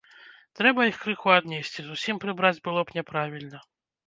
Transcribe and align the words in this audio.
Трэба 0.59 0.87
іх 0.91 0.97
крыху 1.03 1.33
аднесці, 1.33 1.79
зусім 1.91 2.15
прыбраць 2.25 2.53
было 2.71 2.81
б 2.89 2.97
няправільна. 2.97 3.63